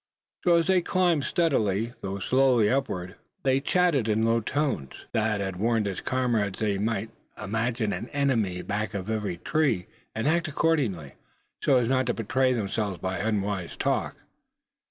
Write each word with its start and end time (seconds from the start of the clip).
So, 0.43 0.55
as 0.55 0.65
they 0.65 0.81
climbed 0.81 1.25
steadily, 1.25 1.93
though 2.01 2.17
slowly, 2.17 2.71
upward, 2.71 3.17
they 3.43 3.59
chatted 3.59 4.07
in 4.07 4.25
low 4.25 4.39
tones. 4.41 4.93
Thad 5.13 5.41
had 5.41 5.57
warned 5.57 5.85
his 5.85 6.01
comrade 6.01 6.55
that 6.55 6.59
they 6.65 6.79
must 6.79 7.09
imagine 7.39 7.93
an 7.93 8.09
enemy 8.09 8.63
back 8.63 8.95
of 8.95 9.11
every 9.11 9.37
tree, 9.37 9.85
and 10.15 10.27
act 10.27 10.47
accordingly, 10.47 11.17
so 11.63 11.77
as 11.77 11.87
not 11.87 12.07
to 12.07 12.15
betray 12.15 12.51
themselves 12.51 12.97
by 12.97 13.19
unwise 13.19 13.77
talk. 13.77 14.17